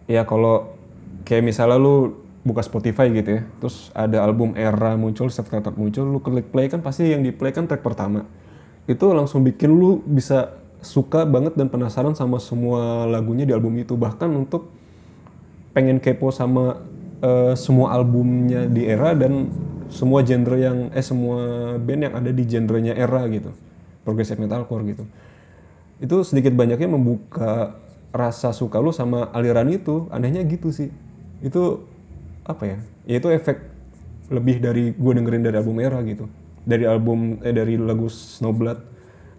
Ya 0.07 0.23
kalau 0.29 0.77
kayak 1.25 1.43
misalnya 1.43 1.79
lu 1.81 2.23
buka 2.43 2.63
Spotify 2.63 3.07
gitu 3.15 3.39
ya 3.39 3.43
terus 3.63 3.95
ada 3.95 4.19
album 4.27 4.59
era 4.59 4.99
muncul 4.99 5.31
self 5.31 5.47
titled 5.47 5.79
muncul 5.79 6.03
lu 6.03 6.19
klik 6.19 6.51
play 6.51 6.67
kan 6.67 6.83
pasti 6.83 7.07
yang 7.07 7.23
di 7.23 7.31
play 7.31 7.55
kan 7.55 7.67
track 7.67 7.83
pertama. 7.83 8.27
Itu 8.87 9.15
langsung 9.15 9.47
bikin 9.47 9.71
lu 9.71 10.03
bisa 10.03 10.59
suka 10.83 11.23
banget 11.23 11.55
dan 11.55 11.71
penasaran 11.71 12.19
sama 12.19 12.43
semua 12.43 13.07
lagunya 13.07 13.47
di 13.47 13.55
album 13.55 13.79
itu. 13.79 13.95
Bahkan 13.95 14.29
untuk 14.35 14.69
pengen 15.73 16.03
kepo 16.03 16.29
sama 16.35 16.83
uh, 17.23 17.55
semua 17.55 17.95
albumnya 17.95 18.67
di 18.69 18.85
era 18.85 19.15
dan 19.17 19.49
semua 19.89 20.27
genre 20.27 20.59
yang 20.59 20.91
eh 20.93 21.05
semua 21.05 21.75
band 21.79 22.11
yang 22.11 22.15
ada 22.19 22.31
di 22.35 22.45
genrenya 22.45 22.93
era 22.99 23.25
gitu. 23.31 23.55
Progressive 24.03 24.41
metalcore 24.43 24.83
gitu. 24.93 25.05
Itu 26.03 26.27
sedikit 26.27 26.53
banyaknya 26.59 26.91
membuka 26.91 27.79
rasa 28.11 28.51
suka 28.51 28.83
lu 28.83 28.91
sama 28.91 29.31
aliran 29.31 29.71
itu. 29.71 30.11
Anehnya 30.11 30.43
gitu 30.45 30.75
sih. 30.75 30.91
Itu 31.41 31.87
apa 32.43 32.67
ya? 32.67 32.79
Ya 33.07 33.23
itu 33.23 33.31
efek 33.31 33.63
lebih 34.33 34.59
dari 34.59 34.91
gue 34.97 35.13
dengerin 35.13 35.45
dari 35.47 35.57
album 35.57 35.79
era 35.79 36.03
gitu. 36.03 36.27
Dari 36.67 36.85
album 36.85 37.39
eh 37.47 37.55
dari 37.55 37.79
lagu 37.79 38.11
Snowblood. 38.11 38.91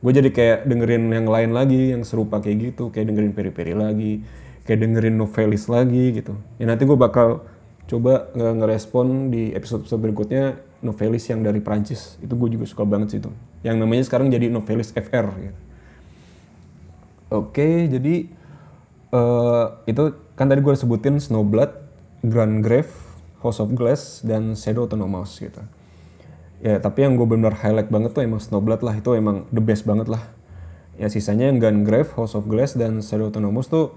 Gue 0.03 0.11
jadi 0.11 0.29
kayak 0.31 0.67
dengerin 0.67 1.11
yang 1.11 1.27
lain 1.27 1.51
lagi 1.51 1.91
yang 1.91 2.07
serupa 2.07 2.39
kayak 2.39 2.71
gitu. 2.71 2.93
Kayak 2.93 3.11
dengerin 3.11 3.33
peri-peri 3.35 3.73
lagi 3.75 4.13
kayak 4.63 4.79
dengerin 4.79 5.15
novelis 5.19 5.67
lagi 5.67 6.15
gitu. 6.15 6.33
Ya 6.59 6.65
nanti 6.71 6.87
gue 6.87 6.95
bakal 6.95 7.43
coba 7.87 8.31
ngerespon 8.33 9.29
di 9.29 9.51
episode-episode 9.51 10.01
berikutnya 10.01 10.43
novelis 10.83 11.27
yang 11.27 11.43
dari 11.43 11.63
Prancis 11.63 12.19
itu 12.19 12.33
gue 12.35 12.49
juga 12.59 12.65
suka 12.67 12.83
banget 12.83 13.15
sih 13.15 13.19
itu. 13.19 13.31
Yang 13.63 13.75
namanya 13.79 14.03
sekarang 14.03 14.27
jadi 14.31 14.51
novelis 14.51 14.91
FR 14.91 15.27
gitu. 15.39 15.59
oke 17.33 17.69
jadi 17.89 18.29
uh, 19.09 19.81
itu 19.89 20.13
kan 20.37 20.45
tadi 20.45 20.61
gue 20.61 20.75
sebutin 20.77 21.17
Snowblood 21.17 21.71
Grand 22.21 22.61
Grave 22.61 22.91
House 23.43 23.59
of 23.59 23.75
Glass 23.75 24.23
dan 24.23 24.55
Shadow 24.55 24.87
Autonomous 24.87 25.35
gitu. 25.37 25.59
Ya 26.63 26.79
tapi 26.79 27.03
yang 27.03 27.19
gue 27.19 27.27
benar 27.27 27.59
highlight 27.59 27.91
banget 27.91 28.15
tuh 28.15 28.23
emang 28.23 28.39
Snowblood 28.39 28.79
lah. 28.79 28.95
Itu 28.95 29.19
emang 29.19 29.43
the 29.51 29.59
best 29.59 29.83
banget 29.83 30.07
lah. 30.07 30.23
Ya 30.95 31.11
sisanya 31.11 31.51
yang 31.51 31.59
Gungrave, 31.59 32.15
House 32.15 32.39
of 32.39 32.47
Glass 32.47 32.79
dan 32.79 33.03
Shadow 33.03 33.27
Autonomous 33.27 33.67
tuh 33.67 33.91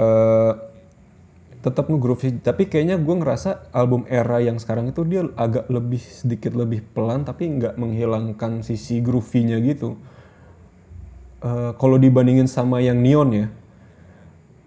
uh, 0.00 0.71
tetap 1.62 1.86
ngegroove 1.86 2.42
tapi 2.42 2.66
kayaknya 2.66 2.98
gue 2.98 3.14
ngerasa 3.22 3.70
album 3.70 4.02
era 4.10 4.42
yang 4.42 4.58
sekarang 4.58 4.90
itu 4.90 5.06
dia 5.06 5.22
agak 5.38 5.70
lebih 5.70 6.02
sedikit 6.02 6.58
lebih 6.58 6.82
pelan 6.90 7.22
tapi 7.22 7.46
nggak 7.46 7.78
menghilangkan 7.78 8.66
sisi 8.66 8.98
groovy-nya 8.98 9.62
gitu. 9.62 9.94
Uh, 11.42 11.74
kalau 11.78 11.98
dibandingin 11.98 12.46
sama 12.46 12.78
yang 12.82 12.98
Neon 13.02 13.30
ya 13.34 13.46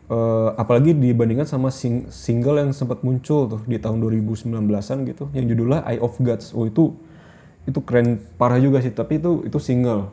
uh, 0.07 0.55
apalagi 0.59 0.91
dibandingkan 0.95 1.47
sama 1.47 1.71
sing 1.71 2.07
single 2.11 2.59
yang 2.59 2.71
sempat 2.71 3.03
muncul 3.03 3.47
tuh 3.47 3.61
di 3.67 3.79
tahun 3.79 3.99
2019-an 4.03 4.97
gitu 5.07 5.31
yang 5.31 5.45
judulnya 5.51 5.83
Eye 5.83 5.99
of 5.99 6.15
Gods. 6.19 6.55
Oh 6.55 6.67
itu 6.67 6.95
itu 7.65 7.79
keren 7.81 8.21
parah 8.39 8.61
juga 8.61 8.79
sih 8.79 8.91
tapi 8.95 9.19
itu 9.19 9.43
itu 9.43 9.57
single. 9.59 10.11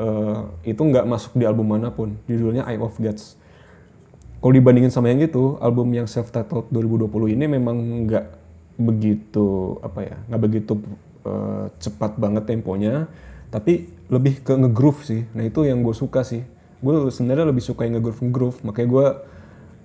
Uh, 0.00 0.48
itu 0.64 0.80
nggak 0.80 1.04
masuk 1.04 1.36
di 1.36 1.44
album 1.44 1.76
mana 1.76 1.92
pun. 1.92 2.16
Judulnya 2.24 2.64
Eye 2.64 2.80
of 2.80 2.96
Gods 2.96 3.39
kalau 4.40 4.52
dibandingin 4.56 4.88
sama 4.88 5.12
yang 5.12 5.20
itu 5.20 5.60
album 5.60 5.92
yang 5.92 6.08
self 6.08 6.32
titled 6.32 6.72
2020 6.72 7.36
ini 7.36 7.44
memang 7.44 8.08
nggak 8.08 8.26
begitu 8.80 9.76
apa 9.84 10.00
ya 10.00 10.16
nggak 10.32 10.40
begitu 10.40 10.80
uh, 11.28 11.68
cepat 11.76 12.16
banget 12.16 12.48
temponya. 12.48 13.04
Tapi 13.52 13.90
lebih 14.08 14.40
ke 14.40 14.56
ngegroove 14.56 15.04
sih. 15.04 15.28
Nah 15.36 15.44
itu 15.44 15.68
yang 15.68 15.84
gue 15.84 15.92
suka 15.92 16.24
sih. 16.24 16.40
Gue 16.80 17.12
sebenarnya 17.12 17.52
lebih 17.52 17.60
suka 17.60 17.84
yang 17.84 18.00
ngegroove 18.00 18.20
ngegroove. 18.24 18.58
Makanya 18.64 18.88
gue 18.88 19.06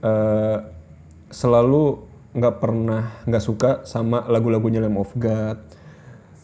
uh, 0.05 0.57
selalu 1.33 2.05
nggak 2.35 2.55
pernah 2.61 3.03
nggak 3.27 3.43
suka 3.43 3.83
sama 3.83 4.23
lagu-lagunya 4.31 4.79
Lamb 4.79 5.01
of 5.01 5.11
God. 5.19 5.59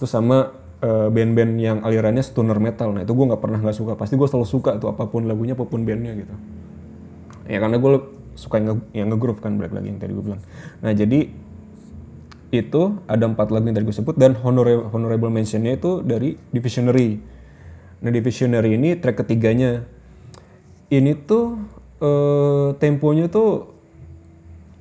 Terus 0.01 0.11
sama 0.11 0.51
uh, 0.81 1.07
band-band 1.07 1.53
yang 1.61 1.77
alirannya 1.85 2.25
stoner 2.25 2.59
metal. 2.59 2.91
Nah 2.91 3.05
itu 3.05 3.13
gue 3.13 3.25
nggak 3.31 3.39
pernah 3.39 3.61
nggak 3.61 3.77
suka. 3.77 3.93
Pasti 3.95 4.17
gue 4.19 4.27
selalu 4.27 4.47
suka 4.49 4.75
tuh 4.81 4.91
apa 4.91 5.07
pun 5.07 5.29
lagunya 5.29 5.55
apa 5.55 5.63
pun 5.63 5.85
bandnya 5.87 6.11
gitu 6.17 6.35
ya 7.51 7.59
karena 7.59 7.75
gue 7.75 7.91
suka 8.39 8.63
yang, 8.63 8.67
nge 8.71 8.75
yang 8.95 9.07
ngegroove 9.11 9.43
kan 9.43 9.59
balik 9.59 9.75
lagi 9.75 9.91
yang 9.91 9.99
tadi 9.99 10.15
gue 10.15 10.23
bilang. 10.23 10.41
Nah 10.79 10.91
jadi 10.95 11.27
itu 12.51 12.81
ada 13.07 13.23
empat 13.27 13.51
lagu 13.51 13.67
yang 13.67 13.75
tadi 13.75 13.87
gue 13.87 13.97
sebut 13.99 14.15
dan 14.15 14.39
honorable, 14.39 14.87
honorable 14.91 15.31
mentionnya 15.31 15.75
itu 15.75 15.99
dari 15.99 16.39
Divisionary. 16.55 17.19
Nah 17.99 18.11
Divisionary 18.11 18.79
ini 18.79 18.95
track 18.95 19.27
ketiganya. 19.27 19.83
Ini 20.91 21.11
tuh 21.27 21.59
uh, 21.99 22.75
temponya 22.79 23.27
tuh 23.27 23.71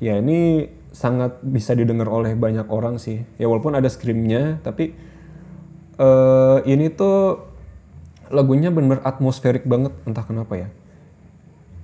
ya 0.03 0.19
ini 0.19 0.71
sangat 0.91 1.39
bisa 1.43 1.75
didengar 1.75 2.07
oleh 2.11 2.35
banyak 2.39 2.67
orang 2.71 3.03
sih. 3.03 3.23
Ya 3.39 3.51
walaupun 3.51 3.75
ada 3.75 3.91
screamnya 3.91 4.63
tapi 4.63 4.95
uh, 5.99 6.63
ini 6.67 6.91
tuh 6.91 7.47
lagunya 8.31 8.71
bener-bener 8.71 9.03
atmosferik 9.03 9.67
banget 9.67 9.91
entah 10.07 10.23
kenapa 10.23 10.55
ya 10.55 10.69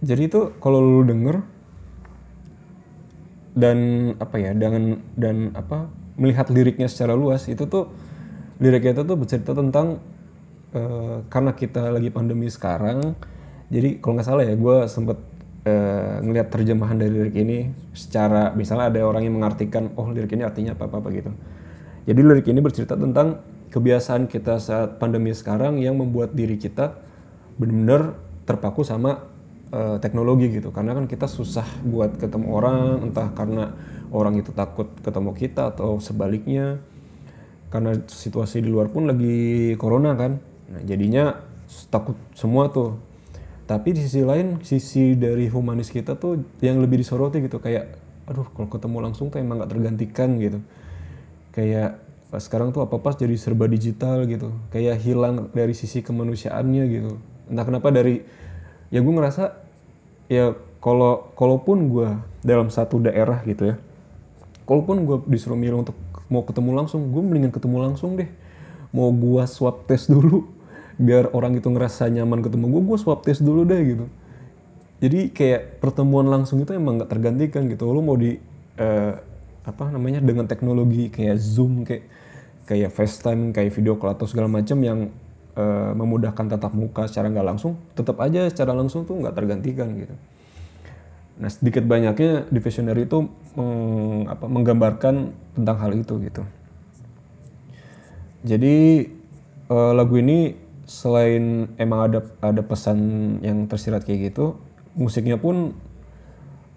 jadi 0.06 0.30
itu 0.30 0.54
kalau 0.62 0.78
lu 0.78 1.02
denger 1.02 1.42
dan 3.58 3.78
apa 4.22 4.36
ya 4.38 4.54
dengan 4.54 5.02
dan 5.18 5.50
apa 5.58 5.90
melihat 6.14 6.46
liriknya 6.54 6.86
secara 6.86 7.18
luas 7.18 7.50
itu 7.50 7.66
tuh 7.66 7.90
liriknya 8.62 8.94
itu 8.94 9.02
tuh 9.02 9.16
bercerita 9.18 9.52
tentang 9.52 9.98
uh, 10.76 11.26
karena 11.26 11.52
kita 11.58 11.90
lagi 11.90 12.14
pandemi 12.14 12.46
sekarang 12.46 13.18
jadi 13.66 13.98
kalau 13.98 14.14
nggak 14.14 14.28
salah 14.28 14.44
ya 14.46 14.54
gue 14.54 14.76
sempet 14.86 15.18
uh, 15.66 16.22
ngelihat 16.22 16.48
terjemahan 16.54 16.96
dari 16.96 17.10
lirik 17.10 17.36
ini 17.36 17.74
secara 17.90 18.54
misalnya 18.54 18.94
ada 18.94 19.02
orang 19.02 19.26
yang 19.26 19.34
mengartikan 19.34 19.90
oh 19.98 20.06
lirik 20.14 20.30
ini 20.38 20.46
artinya 20.46 20.78
apa 20.78 20.86
apa 20.86 21.08
gitu. 21.10 21.34
Jadi 22.06 22.20
lirik 22.22 22.46
ini 22.46 22.62
bercerita 22.62 22.94
tentang 22.94 23.42
kebiasaan 23.74 24.30
kita 24.30 24.62
saat 24.62 25.02
pandemi 25.02 25.34
sekarang 25.34 25.82
yang 25.82 25.98
membuat 25.98 26.38
diri 26.38 26.54
kita 26.54 26.94
benar-benar 27.58 28.14
terpaku 28.46 28.86
sama 28.86 29.26
uh, 29.72 29.96
teknologi 29.98 30.50
gitu. 30.50 30.70
Karena 30.70 30.94
kan 30.94 31.10
kita 31.10 31.26
susah 31.26 31.66
buat 31.82 32.18
ketemu 32.18 32.46
orang 32.52 32.78
entah 33.10 33.30
karena 33.34 33.74
orang 34.14 34.38
itu 34.38 34.54
takut 34.54 34.90
ketemu 35.02 35.30
kita 35.34 35.74
atau 35.74 35.98
sebaliknya. 35.98 36.78
Karena 37.66 37.98
situasi 38.06 38.62
di 38.62 38.70
luar 38.70 38.92
pun 38.92 39.10
lagi 39.10 39.74
corona 39.74 40.14
kan. 40.14 40.38
Nah 40.70 40.82
jadinya 40.86 41.42
takut 41.90 42.14
semua 42.38 42.70
tuh. 42.70 42.98
Tapi 43.66 43.98
di 43.98 44.00
sisi 44.06 44.22
lain 44.22 44.62
sisi 44.62 45.18
dari 45.18 45.50
humanis 45.50 45.90
kita 45.90 46.14
tuh 46.14 46.38
yang 46.62 46.78
lebih 46.78 47.02
disoroti 47.02 47.42
gitu. 47.42 47.58
Kayak 47.58 47.98
aduh 48.26 48.46
kalau 48.54 48.70
ketemu 48.70 48.98
langsung 49.02 49.30
tuh 49.30 49.42
emang 49.42 49.62
gak 49.62 49.74
tergantikan 49.74 50.38
gitu. 50.38 50.62
Kayak 51.50 51.98
sekarang 52.36 52.70
tuh 52.70 52.86
apa 52.86 52.98
pas 53.02 53.18
jadi 53.18 53.34
serba 53.34 53.66
digital 53.66 54.22
gitu. 54.30 54.54
Kayak 54.70 55.02
hilang 55.02 55.50
dari 55.50 55.74
sisi 55.74 56.06
kemanusiaannya 56.06 56.84
gitu. 56.86 57.18
Entah 57.50 57.66
kenapa 57.66 57.90
dari 57.90 58.22
ya 58.90 59.02
gue 59.02 59.14
ngerasa 59.14 59.56
ya 60.30 60.54
kalau 60.82 61.32
kalaupun 61.34 61.90
gue 61.90 62.08
dalam 62.46 62.70
satu 62.70 63.02
daerah 63.02 63.42
gitu 63.42 63.74
ya 63.74 63.76
kalaupun 64.66 65.06
gue 65.06 65.16
disuruh 65.30 65.58
milih 65.58 65.86
untuk 65.86 65.96
mau 66.26 66.42
ketemu 66.42 66.70
langsung 66.74 67.14
gue 67.14 67.22
mendingan 67.22 67.54
ketemu 67.54 67.76
langsung 67.90 68.18
deh. 68.18 68.28
Mau 68.90 69.14
gue 69.14 69.42
swab 69.46 69.86
test 69.86 70.10
dulu 70.14 70.50
biar 70.96 71.28
orang 71.36 71.60
itu 71.60 71.68
ngerasa 71.68 72.08
nyaman 72.08 72.40
ketemu 72.40 72.72
gue 72.72 72.82
gue 72.92 72.98
swab 72.98 73.22
test 73.22 73.40
dulu 73.40 73.62
deh 73.62 73.80
gitu. 73.82 74.06
Jadi 74.96 75.28
kayak 75.30 75.78
pertemuan 75.78 76.24
langsung 76.24 76.56
itu 76.64 76.72
emang 76.72 77.04
gak 77.04 77.12
tergantikan 77.12 77.68
gitu. 77.68 77.84
Lo 77.92 78.00
mau 78.00 78.16
di 78.16 78.36
uh, 78.80 79.12
apa 79.66 79.84
namanya 79.92 80.22
dengan 80.24 80.48
teknologi 80.48 81.12
kayak 81.12 81.36
zoom 81.36 81.84
kayak 81.84 82.06
kayak 82.66 82.90
FaceTime, 82.90 83.54
kayak 83.54 83.70
video 83.76 83.94
call 84.00 84.16
atau 84.16 84.26
segala 84.26 84.50
macam 84.50 84.78
yang 84.82 85.12
uh, 85.56 85.92
memudahkan 85.96 86.46
tatap 86.52 86.72
muka 86.76 87.08
secara 87.08 87.32
nggak 87.32 87.46
langsung 87.56 87.80
tetap 87.96 88.20
aja 88.22 88.46
secara 88.52 88.76
langsung 88.76 89.08
tuh 89.08 89.18
nggak 89.18 89.34
tergantikan 89.34 89.88
gitu. 89.96 90.14
Nah 91.36 91.50
sedikit 91.52 91.84
banyaknya 91.84 92.48
di 92.48 92.58
Visionary 92.60 93.04
itu 93.04 93.28
meng, 93.56 94.24
apa, 94.28 94.44
menggambarkan 94.48 95.32
tentang 95.56 95.76
hal 95.80 95.92
itu 95.96 96.14
gitu. 96.24 96.42
Jadi 98.46 99.08
uh, 99.72 99.92
lagu 99.96 100.16
ini 100.20 100.54
selain 100.86 101.74
emang 101.82 102.00
ada 102.12 102.20
ada 102.38 102.62
pesan 102.62 102.98
yang 103.42 103.66
tersirat 103.66 104.06
kayak 104.06 104.30
gitu 104.30 104.54
musiknya 104.94 105.34
pun 105.34 105.74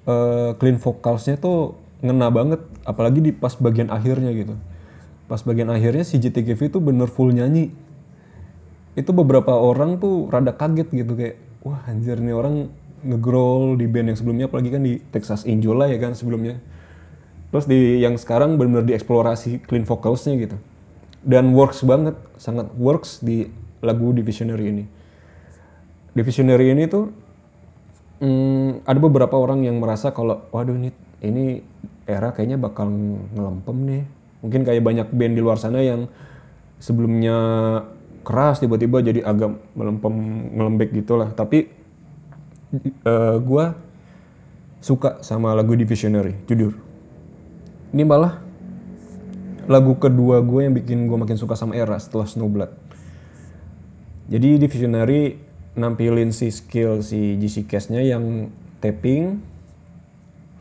uh, 0.10 0.58
clean 0.58 0.82
vocalsnya 0.82 1.38
tuh 1.38 1.78
ngena 2.02 2.34
banget 2.34 2.62
apalagi 2.90 3.22
di 3.22 3.32
pas 3.32 3.54
bagian 3.56 3.94
akhirnya 3.94 4.34
gitu. 4.34 4.56
Pas 5.30 5.40
bagian 5.46 5.70
akhirnya 5.70 6.02
si 6.02 6.18
JTKV 6.18 6.74
itu 6.74 6.80
bener 6.82 7.06
full 7.06 7.32
nyanyi 7.32 7.70
itu 9.00 9.16
beberapa 9.16 9.56
orang 9.56 9.96
tuh 9.96 10.28
rada 10.28 10.52
kaget 10.52 10.92
gitu 10.92 11.16
kayak 11.16 11.40
wah 11.64 11.80
anjir 11.88 12.20
nih 12.20 12.36
orang 12.36 12.68
ngegrowl 13.00 13.80
di 13.80 13.88
band 13.88 14.12
yang 14.12 14.20
sebelumnya. 14.20 14.46
Apalagi 14.52 14.70
kan 14.76 14.84
di 14.84 15.00
Texas 15.16 15.48
lah 15.48 15.88
ya 15.88 15.98
kan 16.04 16.12
sebelumnya. 16.12 16.60
Terus 17.50 17.66
di 17.66 18.04
yang 18.04 18.20
sekarang 18.20 18.60
benar-benar 18.60 18.86
dieksplorasi 18.92 19.64
clean 19.64 19.88
vocalsnya 19.88 20.36
gitu. 20.36 20.60
Dan 21.24 21.56
works 21.56 21.82
banget 21.88 22.20
sangat 22.36 22.68
works 22.76 23.24
di 23.24 23.48
lagu 23.80 24.12
Divisionary 24.12 24.66
ini. 24.70 24.86
Divisionary 26.12 26.76
ini 26.76 26.84
tuh 26.92 27.10
hmm, 28.20 28.84
ada 28.84 29.00
beberapa 29.00 29.40
orang 29.40 29.64
yang 29.64 29.80
merasa 29.80 30.12
kalau 30.12 30.44
waduh 30.52 30.76
ini 30.76 30.92
ini 31.24 31.64
era 32.04 32.36
kayaknya 32.36 32.60
bakal 32.60 32.92
ngelempem 33.34 33.78
nih. 33.88 34.04
Mungkin 34.40 34.62
kayak 34.64 34.84
banyak 34.84 35.08
band 35.12 35.34
di 35.36 35.42
luar 35.44 35.60
sana 35.60 35.84
yang 35.84 36.08
sebelumnya 36.80 37.36
keras 38.24 38.62
tiba-tiba 38.62 39.02
jadi 39.02 39.24
agak 39.24 39.56
melempem 39.74 40.14
ngelembek 40.56 40.90
gitulah. 40.96 41.32
Tapi 41.34 41.70
uh, 42.74 42.80
eh, 43.08 43.36
gue 43.40 43.66
suka 44.80 45.20
sama 45.26 45.52
lagu 45.56 45.76
Divisionary, 45.76 46.36
jujur. 46.48 46.76
Ini 47.92 48.04
malah 48.06 48.40
lagu 49.70 49.98
kedua 49.98 50.42
gue 50.42 50.66
yang 50.66 50.74
bikin 50.74 51.06
gue 51.06 51.18
makin 51.18 51.38
suka 51.38 51.54
sama 51.54 51.78
Era 51.78 51.98
setelah 51.98 52.26
Snowblood. 52.26 52.72
Jadi 54.30 54.62
Divisionary 54.62 55.42
nampilin 55.74 56.30
si 56.34 56.54
skill 56.54 57.02
si 57.02 57.38
GC 57.38 57.66
Cast-nya 57.66 58.02
yang 58.02 58.54
tapping, 58.82 59.42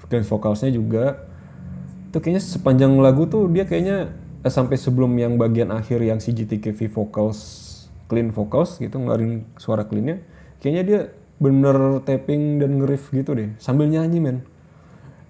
dan 0.08 0.24
vokalsnya 0.24 0.72
juga 0.72 1.28
itu 2.08 2.18
kayaknya 2.18 2.42
sepanjang 2.42 2.92
lagu 2.96 3.28
tuh 3.28 3.44
dia 3.52 3.68
kayaknya 3.68 4.08
eh, 4.42 4.52
sampai 4.52 4.76
sebelum 4.78 5.10
yang 5.18 5.34
bagian 5.40 5.74
akhir 5.74 6.02
yang 6.02 6.22
si 6.22 6.34
GTKV 6.34 6.90
vocals 6.92 7.66
clean 8.08 8.32
vocals 8.32 8.80
gitu 8.80 8.96
ngeluarin 8.96 9.44
suara 9.60 9.84
cleannya 9.84 10.24
kayaknya 10.58 10.82
dia 10.82 11.00
bener 11.38 12.02
tapping 12.02 12.58
dan 12.58 12.82
ngeriff 12.82 13.14
gitu 13.14 13.30
deh 13.34 13.54
sambil 13.62 13.86
nyanyi 13.86 14.18
men. 14.18 14.42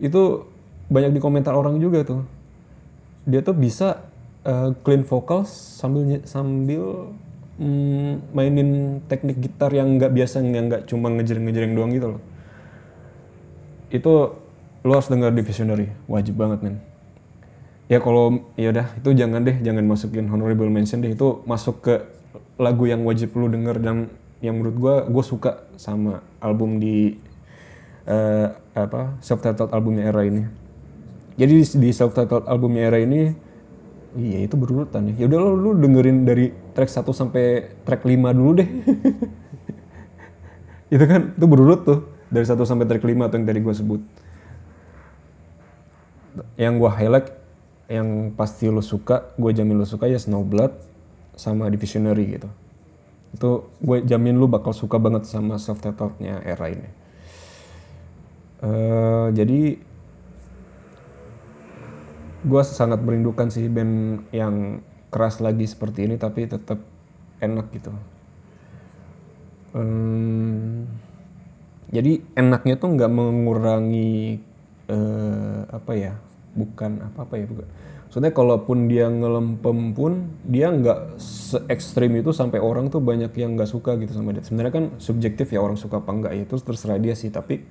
Itu 0.00 0.48
banyak 0.88 1.12
di 1.12 1.20
komentar 1.20 1.52
orang 1.52 1.76
juga 1.76 2.00
tuh. 2.00 2.24
Dia 3.28 3.44
tuh 3.44 3.52
bisa 3.52 4.08
uh, 4.48 4.72
clean 4.80 5.04
vocals 5.04 5.52
sambil 5.52 6.24
sambil 6.24 7.12
mm, 7.60 8.32
mainin 8.32 8.68
teknik 9.04 9.36
gitar 9.36 9.68
yang 9.68 10.00
nggak 10.00 10.16
biasa 10.16 10.40
yang 10.40 10.72
nggak 10.72 10.88
cuma 10.88 11.12
ngejreng-ngejreng 11.12 11.76
doang 11.76 11.92
gitu 11.92 12.16
loh. 12.16 12.22
Itu 13.92 14.12
lo 14.80 14.92
harus 14.96 15.12
denger 15.12 15.36
di 15.36 15.42
Visionary. 15.44 15.92
Wajib 16.08 16.40
banget 16.40 16.64
men 16.64 16.87
ya 17.88 17.98
kalau 17.98 18.44
ya 18.54 18.70
udah 18.70 18.86
itu 19.00 19.10
jangan 19.16 19.40
deh 19.42 19.56
jangan 19.64 19.84
masukin 19.88 20.28
honorable 20.28 20.68
mention 20.68 21.00
deh. 21.00 21.12
Itu 21.12 21.42
masuk 21.48 21.82
ke 21.82 21.94
lagu 22.60 22.84
yang 22.86 23.02
wajib 23.02 23.34
lo 23.34 23.48
denger 23.48 23.80
dan 23.80 24.12
yang 24.44 24.60
menurut 24.60 24.76
gue 24.76 24.94
gue 25.10 25.24
suka 25.24 25.66
sama 25.74 26.22
album 26.38 26.78
di 26.78 27.18
uh, 28.06 28.54
apa 28.76 29.18
self 29.18 29.42
titled 29.42 29.74
albumnya 29.74 30.06
era 30.06 30.22
ini. 30.22 30.46
Jadi 31.38 31.64
di, 31.78 31.88
self 31.90 32.14
titled 32.14 32.46
albumnya 32.46 32.86
era 32.86 32.98
ini 33.02 33.34
iya 34.18 34.40
itu 34.40 34.56
berurutan 34.56 35.14
ya 35.14 35.28
udah 35.28 35.38
lo 35.38 35.52
lu 35.52 35.70
dengerin 35.78 36.24
dari 36.24 36.48
track 36.72 36.90
1 36.90 37.04
sampai 37.12 37.44
track 37.82 38.02
5 38.06 38.38
dulu 38.38 38.50
deh. 38.62 38.68
Itu 40.88 41.04
kan 41.04 41.36
itu 41.36 41.46
berurut 41.46 41.84
tuh. 41.84 42.00
Dari 42.28 42.44
1 42.44 42.56
sampai 42.64 42.84
track 42.88 43.04
5 43.04 43.28
tuh 43.28 43.36
yang 43.40 43.46
tadi 43.48 43.60
gue 43.60 43.74
sebut. 43.76 44.00
Yang 46.56 46.74
gue 46.80 46.90
highlight 46.92 47.28
yang 47.88 48.36
pasti 48.36 48.68
lo 48.68 48.84
suka 48.84 49.32
gue 49.40 49.50
jamin 49.56 49.80
lo 49.80 49.88
suka 49.88 50.04
ya 50.04 50.20
Snowblood 50.20 50.76
sama 51.34 51.72
Divisionary 51.72 52.36
gitu. 52.36 52.48
Itu 53.32 53.72
gue 53.80 54.04
jamin 54.04 54.36
lo 54.36 54.44
bakal 54.44 54.76
suka 54.76 55.00
banget 55.00 55.24
sama 55.24 55.56
self 55.56 55.80
titlednya 55.80 56.44
era 56.44 56.68
ini. 56.68 56.88
Uh, 58.60 59.32
jadi 59.32 59.80
gue 62.38 62.62
sangat 62.62 63.00
merindukan 63.00 63.48
sih 63.48 63.66
band 63.72 64.26
yang 64.36 64.84
keras 65.08 65.40
lagi 65.40 65.64
seperti 65.64 66.04
ini 66.04 66.20
tapi 66.20 66.44
tetap 66.44 66.84
enak 67.40 67.72
gitu. 67.72 67.92
Um, 69.72 70.84
jadi 71.88 72.20
enaknya 72.36 72.76
tuh 72.76 72.92
nggak 72.92 73.12
mengurangi 73.12 74.42
uh, 74.92 75.64
apa 75.72 75.92
ya 75.96 76.14
bukan 76.56 77.04
apa 77.04 77.28
apa 77.28 77.34
ya 77.36 77.46
bukan 77.48 77.68
Soalnya 78.08 78.32
kalaupun 78.32 78.88
dia 78.88 79.04
ngelempem 79.04 79.92
pun 79.92 80.32
dia 80.40 80.72
nggak 80.72 81.20
se 81.20 81.60
ekstrim 81.68 82.16
itu 82.16 82.32
sampai 82.32 82.56
orang 82.56 82.88
tuh 82.88 83.04
banyak 83.04 83.28
yang 83.36 83.52
nggak 83.52 83.68
suka 83.68 84.00
gitu 84.00 84.16
sama 84.16 84.32
dia. 84.32 84.40
Sebenarnya 84.40 84.72
kan 84.72 84.84
subjektif 84.96 85.52
ya 85.52 85.60
orang 85.60 85.76
suka 85.76 86.00
apa 86.00 86.08
enggak 86.16 86.32
ya 86.32 86.42
itu 86.48 86.56
terserah 86.56 86.96
dia 86.96 87.12
sih. 87.12 87.28
Tapi 87.28 87.68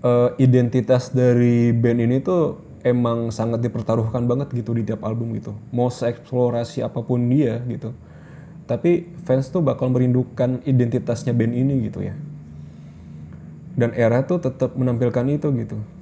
uh, 0.00 0.32
identitas 0.40 1.12
dari 1.12 1.68
band 1.76 2.00
ini 2.00 2.16
tuh 2.24 2.64
emang 2.80 3.28
sangat 3.28 3.60
dipertaruhkan 3.60 4.24
banget 4.24 4.56
gitu 4.56 4.72
di 4.72 4.88
tiap 4.88 5.04
album 5.04 5.36
gitu. 5.36 5.52
Mau 5.68 5.92
seeksplorasi 5.92 6.80
apa 6.80 7.04
pun 7.04 7.20
dia 7.28 7.60
gitu. 7.68 7.92
Tapi 8.64 9.04
fans 9.28 9.52
tuh 9.52 9.60
bakal 9.60 9.92
merindukan 9.92 10.64
identitasnya 10.64 11.36
band 11.36 11.52
ini 11.52 11.92
gitu 11.92 12.08
ya. 12.08 12.16
Dan 13.76 13.92
era 13.92 14.24
tuh 14.24 14.40
tetap 14.40 14.80
menampilkan 14.80 15.28
itu 15.28 15.52
gitu 15.60 15.99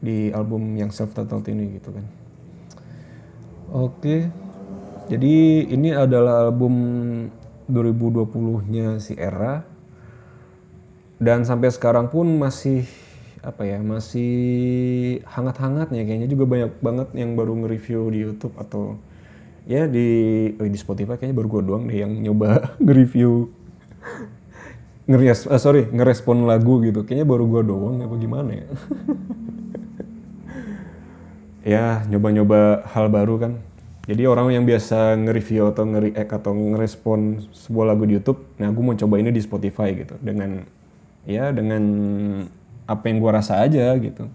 di 0.00 0.32
album 0.32 0.74
yang 0.76 0.88
self 0.88 1.12
titled 1.12 1.44
ini 1.48 1.76
gitu 1.76 1.92
kan. 1.92 2.04
Oke. 3.70 4.32
Jadi 5.12 5.66
ini 5.68 5.92
adalah 5.92 6.48
album 6.48 6.74
2020-nya 7.68 8.98
si 8.98 9.14
Era. 9.14 9.62
Dan 11.20 11.44
sampai 11.44 11.68
sekarang 11.68 12.08
pun 12.08 12.26
masih 12.40 12.88
apa 13.44 13.68
ya, 13.68 13.80
masih 13.80 14.32
hangat-hangatnya 15.28 16.04
kayaknya 16.04 16.28
juga 16.28 16.44
banyak 16.48 16.72
banget 16.80 17.08
yang 17.16 17.36
baru 17.36 17.56
nge-review 17.60 18.08
di 18.12 18.18
YouTube 18.24 18.56
atau 18.56 18.96
ya 19.68 19.84
di 19.84 20.08
oh 20.56 20.66
di 20.66 20.78
Spotify 20.80 21.14
kayaknya 21.20 21.36
baru 21.36 21.48
gue 21.48 21.62
doang 21.62 21.84
deh 21.86 21.98
yang 22.00 22.12
nyoba 22.20 22.68
nge-review 22.84 23.52
ngeres 25.10 25.46
uh, 25.50 25.60
sorry 25.60 25.90
ngerespon 25.90 26.46
lagu 26.46 26.80
gitu 26.86 27.02
kayaknya 27.04 27.26
baru 27.26 27.44
gue 27.46 27.62
doang 27.66 27.98
apa 28.00 28.14
gimana 28.16 28.50
ya 28.56 28.66
ya 31.64 32.04
nyoba-nyoba 32.08 32.88
hal 32.92 33.08
baru 33.12 33.36
kan. 33.36 33.52
Jadi 34.08 34.26
orang 34.26 34.50
yang 34.50 34.64
biasa 34.66 35.14
nge-review 35.22 35.70
atau 35.70 35.86
nge-react 35.86 36.30
atau 36.42 36.50
ngerespon 36.50 37.46
sebuah 37.54 37.94
lagu 37.94 38.08
di 38.08 38.18
YouTube, 38.18 38.42
nah 38.58 38.66
gue 38.72 38.82
mau 38.82 38.96
coba 38.96 39.14
ini 39.22 39.30
di 39.30 39.38
Spotify 39.38 39.94
gitu 39.94 40.18
dengan 40.18 40.66
ya 41.28 41.52
dengan 41.54 41.82
apa 42.90 43.04
yang 43.06 43.22
gue 43.22 43.30
rasa 43.30 43.62
aja 43.62 43.92
gitu. 44.00 44.26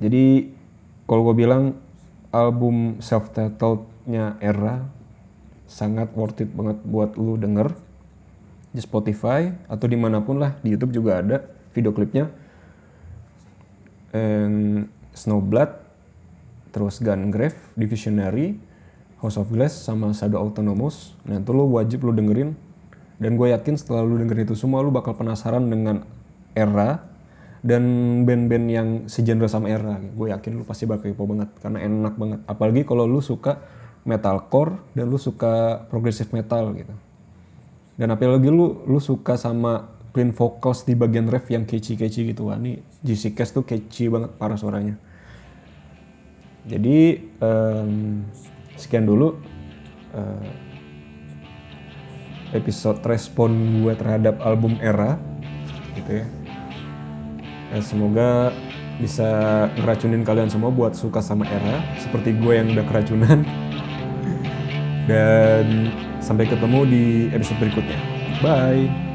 Jadi 0.00 0.50
kalau 1.06 1.22
gue 1.30 1.36
bilang 1.44 1.78
album 2.34 2.98
self-titlednya 2.98 4.42
Era 4.42 4.82
sangat 5.70 6.10
worth 6.18 6.42
it 6.42 6.50
banget 6.50 6.82
buat 6.82 7.14
lu 7.14 7.38
denger 7.38 7.70
di 8.74 8.82
Spotify 8.82 9.54
atau 9.70 9.86
di 9.86 9.94
mana 9.94 10.18
pun 10.18 10.42
lah 10.42 10.58
di 10.66 10.74
YouTube 10.74 10.90
juga 10.90 11.22
ada 11.22 11.46
video 11.70 11.94
klipnya. 11.94 12.26
And 14.10 14.90
Snowblood, 15.14 15.70
terus 16.74 16.98
Gungrave, 16.98 17.56
Divisionary, 17.78 18.58
House 19.22 19.38
of 19.38 19.48
Glass, 19.48 19.72
sama 19.72 20.10
Shadow 20.12 20.42
Autonomous. 20.42 21.14
Nah 21.24 21.40
itu 21.40 21.54
lo 21.54 21.70
wajib 21.70 22.04
lo 22.04 22.12
dengerin. 22.12 22.58
Dan 23.16 23.38
gue 23.38 23.54
yakin 23.54 23.78
setelah 23.78 24.02
lo 24.02 24.18
dengerin 24.18 24.44
itu 24.44 24.58
semua 24.58 24.82
lo 24.82 24.90
bakal 24.90 25.14
penasaran 25.14 25.64
dengan 25.70 26.02
era 26.52 27.06
dan 27.64 27.82
band-band 28.28 28.66
yang 28.68 28.88
segenre 29.08 29.48
sama 29.48 29.72
era. 29.72 29.96
Gue 29.96 30.34
yakin 30.34 30.60
lo 30.60 30.62
pasti 30.68 30.84
bakal 30.84 31.14
kepo 31.14 31.24
banget 31.24 31.48
karena 31.62 31.80
enak 31.80 32.14
banget. 32.20 32.40
Apalagi 32.44 32.82
kalau 32.84 33.08
lo 33.08 33.24
suka 33.24 33.62
metalcore 34.04 34.76
dan 34.92 35.08
lo 35.08 35.16
suka 35.16 35.86
progressive 35.88 36.28
metal 36.36 36.76
gitu. 36.76 36.92
Dan 37.96 38.12
apalagi 38.12 38.50
lo 38.50 38.84
lu 38.84 39.00
suka 39.00 39.38
sama 39.38 39.94
clean 40.12 40.34
vocals 40.34 40.84
di 40.84 40.92
bagian 40.92 41.30
ref 41.30 41.48
yang 41.48 41.64
catchy-catchy 41.64 42.34
gitu. 42.34 42.52
Wah 42.52 42.58
ini 42.60 42.82
GC 43.04 43.36
Cast 43.36 43.52
tuh 43.52 43.62
catchy 43.62 44.08
banget 44.08 44.32
para 44.40 44.56
suaranya. 44.56 44.96
Jadi 46.64 47.20
um, 47.44 48.24
sekian 48.74 49.04
dulu 49.04 49.36
uh, 50.16 50.48
episode 52.56 53.02
respon 53.04 53.82
gue 53.84 53.92
terhadap 53.98 54.40
album 54.40 54.78
Era 54.80 55.18
gitu 55.98 56.22
ya. 56.22 56.26
ya 57.74 57.80
semoga 57.82 58.54
bisa 59.02 59.26
ngeracunin 59.74 60.22
kalian 60.22 60.46
semua 60.46 60.70
buat 60.70 60.94
suka 60.94 61.18
sama 61.18 61.44
Era 61.50 61.82
seperti 61.98 62.30
gue 62.38 62.54
yang 62.54 62.70
udah 62.70 62.86
keracunan 62.86 63.42
dan 65.10 65.90
sampai 66.22 66.46
ketemu 66.46 66.80
di 66.86 67.04
episode 67.34 67.58
berikutnya 67.58 67.98
bye 68.38 69.13